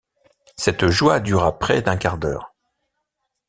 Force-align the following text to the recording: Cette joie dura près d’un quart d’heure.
Cette 0.57 0.87
joie 0.87 1.19
dura 1.19 1.59
près 1.59 1.83
d’un 1.83 1.95
quart 1.95 2.17
d’heure. 2.17 2.55